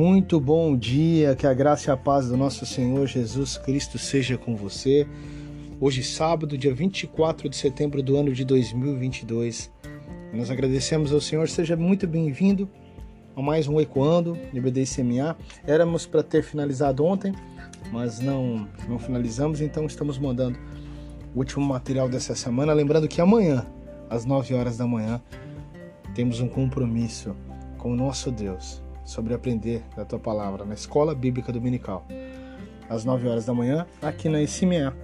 Muito 0.00 0.40
bom 0.40 0.74
dia, 0.74 1.36
que 1.36 1.46
a 1.46 1.52
graça 1.52 1.90
e 1.90 1.92
a 1.92 1.96
paz 1.96 2.26
do 2.26 2.34
nosso 2.34 2.64
Senhor 2.64 3.06
Jesus 3.06 3.58
Cristo 3.58 3.98
seja 3.98 4.38
com 4.38 4.56
você. 4.56 5.06
Hoje, 5.78 6.02
sábado, 6.02 6.56
dia 6.56 6.72
24 6.72 7.50
de 7.50 7.54
setembro 7.54 8.02
do 8.02 8.16
ano 8.16 8.32
de 8.32 8.42
2022. 8.42 9.70
Nós 10.32 10.50
agradecemos 10.50 11.12
ao 11.12 11.20
Senhor, 11.20 11.46
seja 11.50 11.76
muito 11.76 12.06
bem-vindo 12.06 12.66
a 13.36 13.42
mais 13.42 13.68
um 13.68 13.78
Ecoando 13.78 14.38
de 14.50 14.58
BDCMA. 14.58 15.36
Éramos 15.66 16.06
para 16.06 16.22
ter 16.22 16.42
finalizado 16.42 17.04
ontem, 17.04 17.34
mas 17.92 18.20
não, 18.20 18.66
não 18.88 18.98
finalizamos, 18.98 19.60
então 19.60 19.84
estamos 19.84 20.18
mandando 20.18 20.58
o 21.34 21.40
último 21.40 21.66
material 21.66 22.08
dessa 22.08 22.34
semana. 22.34 22.72
Lembrando 22.72 23.06
que 23.06 23.20
amanhã, 23.20 23.66
às 24.08 24.24
9 24.24 24.54
horas 24.54 24.78
da 24.78 24.86
manhã, 24.86 25.20
temos 26.14 26.40
um 26.40 26.48
compromisso 26.48 27.36
com 27.76 27.92
o 27.92 27.94
nosso 27.94 28.30
Deus 28.30 28.82
sobre 29.10 29.34
aprender 29.34 29.82
da 29.96 30.04
tua 30.04 30.20
palavra 30.20 30.64
na 30.64 30.74
Escola 30.74 31.16
Bíblica 31.16 31.52
Dominical, 31.52 32.06
às 32.88 33.04
9 33.04 33.28
horas 33.28 33.44
da 33.44 33.52
manhã, 33.52 33.84
aqui 34.00 34.28
na 34.28 34.40
ICMA. 34.40 34.96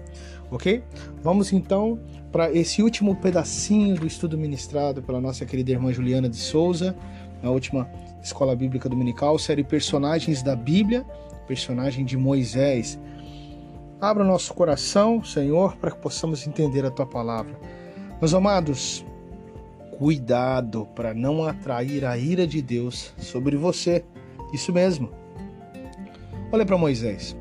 Ok? 0.48 0.80
Vamos 1.22 1.52
então 1.52 1.98
para 2.30 2.52
esse 2.52 2.84
último 2.84 3.16
pedacinho 3.16 3.96
do 3.96 4.06
estudo 4.06 4.38
ministrado 4.38 5.02
pela 5.02 5.20
nossa 5.20 5.44
querida 5.44 5.72
irmã 5.72 5.92
Juliana 5.92 6.28
de 6.28 6.36
Souza, 6.36 6.96
na 7.42 7.50
última 7.50 7.90
Escola 8.22 8.54
Bíblica 8.54 8.88
Dominical, 8.88 9.36
série 9.40 9.64
Personagens 9.64 10.40
da 10.40 10.54
Bíblia, 10.54 11.04
personagem 11.48 12.04
de 12.04 12.16
Moisés. 12.16 12.98
Abra 14.00 14.22
nosso 14.22 14.54
coração, 14.54 15.24
Senhor, 15.24 15.76
para 15.78 15.90
que 15.90 15.98
possamos 15.98 16.46
entender 16.46 16.84
a 16.84 16.92
tua 16.92 17.06
palavra. 17.06 17.58
Meus 18.20 18.32
amados, 18.34 19.04
Cuidado 19.98 20.86
para 20.94 21.14
não 21.14 21.44
atrair 21.44 22.04
a 22.04 22.18
ira 22.18 22.46
de 22.46 22.60
Deus 22.60 23.12
sobre 23.18 23.56
você. 23.56 24.04
Isso 24.52 24.72
mesmo. 24.72 25.10
Olha 26.52 26.66
para 26.66 26.76
Moisés. 26.76 27.36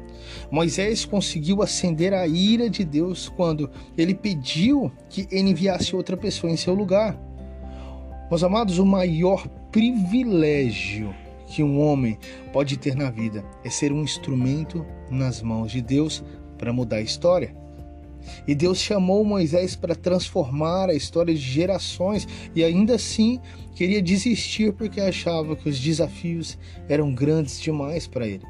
Moisés 0.50 1.06
conseguiu 1.06 1.62
acender 1.62 2.14
a 2.14 2.25
ira 2.28 2.70
de 2.70 2.84
Deus 2.84 3.30
quando 3.30 3.70
ele 3.97 4.14
pediu 4.14 4.92
que 5.09 5.28
enviasse 5.31 5.95
outra 5.95 6.16
pessoa 6.16 6.52
em 6.52 6.58
seu 6.58 6.73
lugar. 6.73 7.20
Meus 8.30 8.44
amados, 8.44 8.80
o 8.80 8.86
maior 8.86 9.47
privilégio 9.72 11.14
que 11.47 11.62
um 11.62 11.80
homem 11.80 12.17
pode 12.52 12.78
ter 12.78 12.95
na 12.95 13.12
vida 13.12 13.44
é 13.64 13.69
ser 13.69 13.92
um 13.92 14.02
instrumento 14.02 14.86
nas 15.09 15.42
mãos 15.42 15.72
de 15.72 15.81
Deus 15.81 16.23
para 16.58 16.73
mudar 16.73 16.97
a 16.97 17.02
história. 17.02 17.56
E 18.48 18.54
Deus 18.54 18.80
chamou 18.80 19.23
Moisés 19.23 19.76
para 19.76 19.95
transformar 19.95 20.90
a 20.90 20.94
história 20.94 21.34
de 21.34 21.40
gerações 21.40 22.28
e 22.56 22.64
ainda 22.64 22.95
assim 22.95 23.40
queria 23.73 24.02
desistir 24.02 24.73
porque 24.73 25.02
achava 25.02 25.56
que 25.56 25.70
os 25.70 25.80
desafios 25.80 26.58
eram 26.88 27.14
grandes 27.14 27.59
demais 27.59 28.08
para 28.08 28.28
ele. 28.28 28.44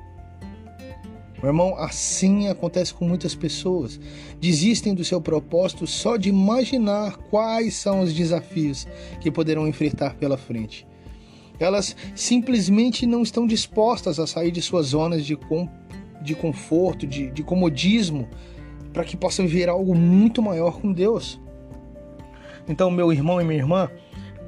Meu 1.37 1.49
irmão, 1.49 1.75
assim 1.77 2.47
acontece 2.47 2.93
com 2.93 3.07
muitas 3.07 3.35
pessoas. 3.35 3.99
Desistem 4.39 4.95
do 4.95 5.03
seu 5.03 5.21
propósito 5.21 5.85
só 5.85 6.17
de 6.17 6.29
imaginar 6.29 7.17
quais 7.29 7.75
são 7.75 8.01
os 8.01 8.13
desafios 8.13 8.87
que 9.21 9.29
poderão 9.29 9.67
enfrentar 9.67 10.15
pela 10.15 10.37
frente. 10.37 10.87
Elas 11.59 11.95
simplesmente 12.15 13.05
não 13.05 13.21
estão 13.21 13.45
dispostas 13.45 14.19
a 14.19 14.27
sair 14.27 14.51
de 14.51 14.61
suas 14.61 14.87
zonas 14.87 15.25
de, 15.25 15.35
com, 15.35 15.69
de 16.21 16.35
conforto, 16.35 17.05
de, 17.05 17.29
de 17.29 17.43
comodismo 17.43 18.27
para 18.95 19.03
que 19.03 19.17
possa 19.17 19.43
viver 19.43 19.67
algo 19.67 19.93
muito 19.93 20.41
maior 20.41 20.79
com 20.79 20.89
Deus. 20.89 21.37
Então, 22.65 22.89
meu 22.89 23.11
irmão 23.11 23.41
e 23.41 23.43
minha 23.43 23.59
irmã, 23.59 23.91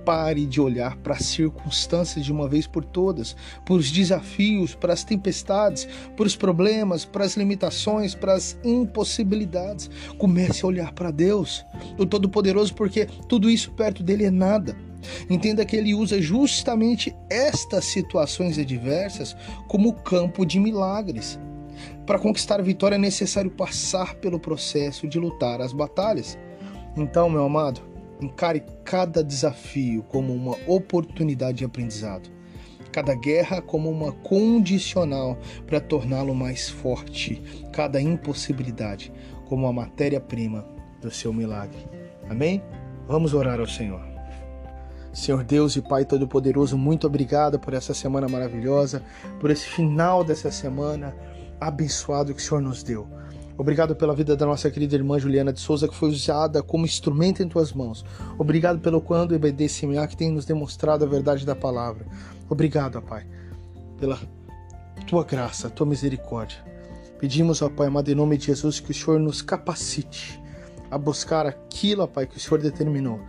pare 0.05 0.45
de 0.45 0.61
olhar 0.61 0.95
para 0.95 1.15
as 1.15 1.25
circunstâncias 1.25 2.23
de 2.23 2.31
uma 2.31 2.47
vez 2.47 2.65
por 2.65 2.85
todas, 2.85 3.35
por 3.65 3.77
os 3.77 3.91
desafios, 3.91 4.73
para 4.73 4.93
as 4.93 5.03
tempestades, 5.03 5.85
por 6.15 6.25
os 6.25 6.33
problemas, 6.33 7.03
para 7.03 7.25
as 7.25 7.35
limitações, 7.35 8.15
para 8.15 8.35
as 8.35 8.57
impossibilidades. 8.63 9.89
Comece 10.17 10.63
a 10.63 10.67
olhar 10.69 10.93
para 10.93 11.11
Deus, 11.11 11.65
o 11.97 12.05
Todo-Poderoso, 12.05 12.73
porque 12.73 13.05
tudo 13.27 13.49
isso 13.49 13.71
perto 13.71 14.01
dele 14.01 14.23
é 14.23 14.31
nada. 14.31 14.77
Entenda 15.29 15.65
que 15.65 15.75
ele 15.75 15.93
usa 15.93 16.21
justamente 16.21 17.13
estas 17.29 17.83
situações 17.83 18.57
adversas 18.57 19.35
como 19.67 19.91
campo 19.91 20.45
de 20.45 20.57
milagres. 20.57 21.37
Para 22.07 22.17
conquistar 22.17 22.61
a 22.61 22.63
vitória 22.63 22.95
é 22.95 22.97
necessário 22.97 23.51
passar 23.51 24.15
pelo 24.15 24.39
processo 24.39 25.05
de 25.09 25.19
lutar 25.19 25.59
as 25.59 25.73
batalhas. 25.73 26.39
Então, 26.95 27.29
meu 27.29 27.43
amado, 27.43 27.81
encare 28.21 28.63
cada 28.85 29.21
desafio 29.21 30.01
como 30.03 30.33
uma 30.33 30.55
oportunidade 30.65 31.57
de 31.57 31.65
aprendizado, 31.65 32.29
cada 32.93 33.13
guerra 33.13 33.61
como 33.61 33.89
uma 33.89 34.13
condicional 34.13 35.37
para 35.67 35.81
torná-lo 35.81 36.33
mais 36.33 36.69
forte, 36.69 37.43
cada 37.73 38.01
impossibilidade 38.01 39.11
como 39.45 39.67
a 39.67 39.73
matéria-prima 39.73 40.65
do 41.01 41.11
seu 41.11 41.33
milagre. 41.33 41.85
Amém? 42.29 42.63
Vamos 43.05 43.33
orar 43.33 43.59
ao 43.59 43.67
Senhor. 43.67 44.01
Senhor 45.11 45.43
Deus 45.43 45.75
e 45.75 45.81
Pai 45.81 46.05
Todo-Poderoso, 46.05 46.77
muito 46.77 47.05
obrigado 47.05 47.59
por 47.59 47.73
essa 47.73 47.93
semana 47.93 48.29
maravilhosa, 48.29 49.03
por 49.41 49.51
esse 49.51 49.65
final 49.67 50.23
dessa 50.23 50.49
semana 50.49 51.13
abençoado 51.59 52.33
que 52.33 52.41
o 52.41 52.43
Senhor 52.43 52.61
nos 52.61 52.83
deu. 52.83 53.07
Obrigado 53.57 53.95
pela 53.95 54.15
vida 54.15 54.35
da 54.35 54.45
nossa 54.45 54.69
querida 54.69 54.95
irmã 54.95 55.17
Juliana 55.17 55.51
de 55.51 55.59
Souza, 55.59 55.87
que 55.87 55.95
foi 55.95 56.09
usada 56.09 56.61
como 56.61 56.85
instrumento 56.85 57.41
em 57.41 57.49
tuas 57.49 57.73
mãos. 57.73 58.05
Obrigado 58.37 58.79
pelo 58.79 59.01
quando 59.01 59.33
e 59.33 59.39
BDCMA 59.39 60.05
que 60.07 60.15
tem 60.15 60.31
nos 60.31 60.45
demonstrado 60.45 61.03
a 61.03 61.07
verdade 61.07 61.43
da 61.43 61.55
palavra. 61.55 62.05
Obrigado, 62.47 63.01
Pai, 63.01 63.25
pela 63.99 64.19
tua 65.07 65.23
graça, 65.23 65.71
tua 65.71 65.87
misericórdia. 65.87 66.63
Pedimos, 67.19 67.63
ó 67.63 67.69
Pai, 67.69 67.87
amado, 67.87 68.11
em 68.11 68.15
nome 68.15 68.37
de 68.37 68.45
Jesus, 68.45 68.79
que 68.79 68.91
o 68.91 68.93
Senhor 68.93 69.19
nos 69.19 69.41
capacite 69.41 70.39
a 70.91 70.97
buscar 70.97 71.47
aquilo, 71.47 72.03
ó 72.03 72.07
Pai, 72.07 72.27
que 72.27 72.37
o 72.37 72.39
Senhor 72.39 72.61
determinou. 72.61 73.19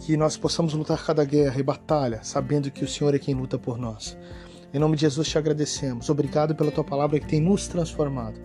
Que 0.00 0.16
nós 0.16 0.38
possamos 0.38 0.72
lutar 0.72 1.04
cada 1.04 1.24
guerra 1.24 1.60
e 1.60 1.62
batalha, 1.62 2.20
sabendo 2.22 2.70
que 2.70 2.84
o 2.84 2.88
Senhor 2.88 3.14
é 3.14 3.18
quem 3.18 3.34
luta 3.34 3.58
por 3.58 3.76
nós. 3.76 4.16
Em 4.72 4.78
nome 4.78 4.96
de 4.96 5.02
Jesus 5.02 5.28
te 5.28 5.38
agradecemos. 5.38 6.08
Obrigado 6.10 6.54
pela 6.54 6.70
tua 6.70 6.84
palavra 6.84 7.18
que 7.18 7.26
tem 7.26 7.40
nos 7.40 7.66
transformado. 7.66 8.40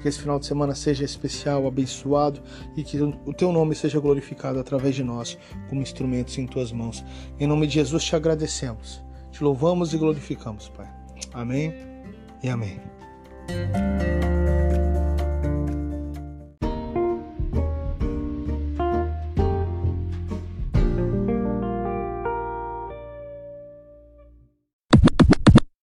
Que 0.00 0.08
esse 0.08 0.20
final 0.20 0.38
de 0.38 0.46
semana 0.46 0.74
seja 0.74 1.04
especial, 1.04 1.66
abençoado 1.66 2.42
e 2.74 2.82
que 2.82 2.98
o 3.02 3.34
teu 3.34 3.52
nome 3.52 3.74
seja 3.74 4.00
glorificado 4.00 4.58
através 4.58 4.94
de 4.94 5.04
nós, 5.04 5.36
como 5.68 5.82
instrumentos 5.82 6.38
em 6.38 6.46
tuas 6.46 6.72
mãos. 6.72 7.04
Em 7.38 7.46
nome 7.46 7.66
de 7.66 7.74
Jesus 7.74 8.04
te 8.04 8.16
agradecemos. 8.16 9.02
Te 9.30 9.44
louvamos 9.44 9.92
e 9.92 9.98
glorificamos, 9.98 10.68
Pai. 10.70 10.88
Amém 11.34 11.74
e 12.42 12.48
amém. 12.48 12.80